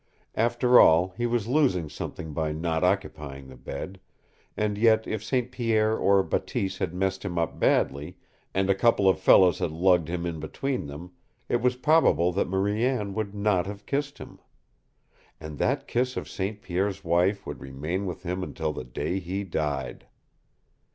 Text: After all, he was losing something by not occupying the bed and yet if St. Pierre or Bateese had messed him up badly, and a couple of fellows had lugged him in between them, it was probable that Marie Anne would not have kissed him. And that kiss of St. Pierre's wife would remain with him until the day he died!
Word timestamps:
After 0.33 0.79
all, 0.79 1.13
he 1.15 1.27
was 1.27 1.47
losing 1.47 1.87
something 1.87 2.33
by 2.33 2.51
not 2.53 2.83
occupying 2.83 3.47
the 3.47 3.55
bed 3.55 3.99
and 4.57 4.75
yet 4.75 5.05
if 5.05 5.23
St. 5.23 5.51
Pierre 5.51 5.95
or 5.95 6.23
Bateese 6.23 6.79
had 6.79 6.91
messed 6.91 7.23
him 7.23 7.37
up 7.37 7.59
badly, 7.59 8.17
and 8.51 8.67
a 8.67 8.73
couple 8.73 9.07
of 9.07 9.19
fellows 9.19 9.59
had 9.59 9.69
lugged 9.69 10.07
him 10.07 10.25
in 10.25 10.39
between 10.39 10.87
them, 10.87 11.11
it 11.47 11.61
was 11.61 11.75
probable 11.75 12.31
that 12.31 12.49
Marie 12.49 12.83
Anne 12.83 13.13
would 13.13 13.35
not 13.35 13.67
have 13.67 13.85
kissed 13.85 14.17
him. 14.17 14.39
And 15.39 15.59
that 15.59 15.87
kiss 15.87 16.17
of 16.17 16.27
St. 16.27 16.63
Pierre's 16.63 17.03
wife 17.03 17.45
would 17.45 17.61
remain 17.61 18.07
with 18.07 18.23
him 18.23 18.41
until 18.41 18.73
the 18.73 18.83
day 18.83 19.19
he 19.19 19.43
died! 19.43 20.07